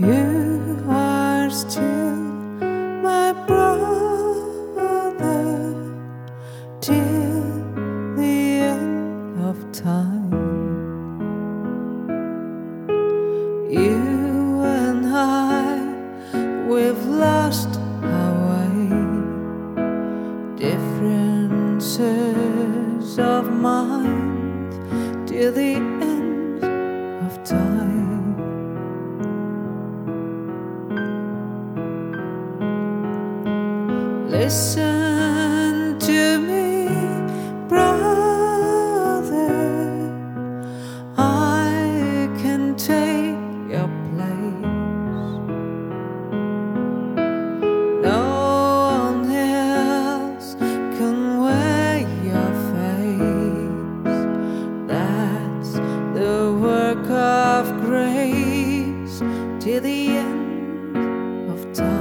[0.00, 2.16] You are still
[3.02, 3.84] my brother
[6.80, 7.42] till
[8.16, 10.32] the end of time.
[13.70, 15.84] You and I,
[16.66, 18.88] we've lost our way.
[20.56, 21.98] Differences
[23.18, 24.72] of mind
[25.28, 26.09] till the end
[34.30, 36.86] Listen to me,
[37.68, 39.50] brother.
[41.18, 43.34] I can take
[43.68, 44.62] your place.
[48.06, 48.22] No
[49.02, 50.54] one else
[50.96, 51.98] can wear
[52.30, 54.20] your face.
[54.86, 55.72] That's
[56.14, 59.18] the work of grace
[59.58, 61.99] till the end of time.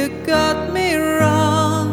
[0.00, 1.88] You got me wrong.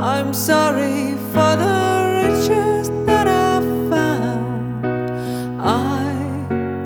[0.00, 1.78] I'm sorry for the
[2.20, 5.60] riches that I found.
[5.60, 6.12] I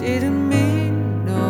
[0.00, 1.44] didn't mean no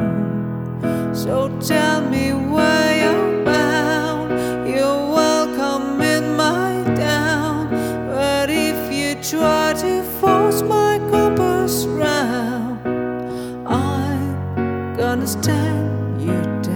[0.00, 1.14] harm.
[1.14, 4.28] So tell me where you're bound.
[4.68, 6.72] You're welcome in my
[7.08, 7.70] town.
[8.14, 12.86] But if you try to force my compass round,
[13.66, 16.71] I'm gonna stand you down.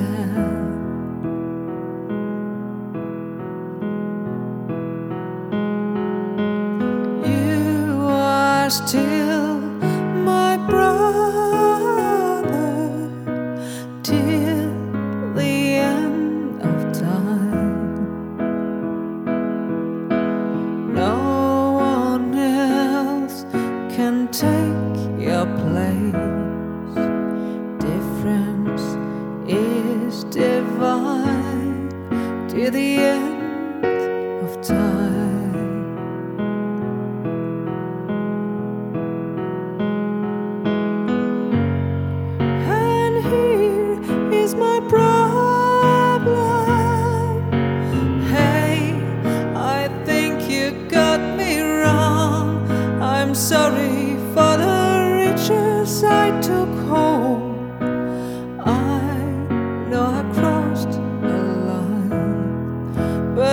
[8.67, 9.61] Are still
[10.25, 12.51] my brother
[14.03, 14.71] till
[15.35, 17.95] the end of time.
[20.93, 23.45] No one else
[23.95, 26.46] can take your place.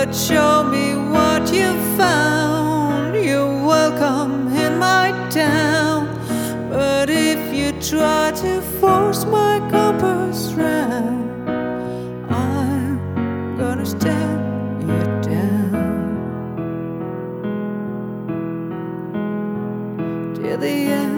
[0.04, 3.14] But show me what you found.
[3.16, 6.08] You're welcome in my town.
[6.68, 11.48] But if you try to force my compass round,
[12.30, 15.94] I'm gonna stand you down
[20.34, 21.14] till the end.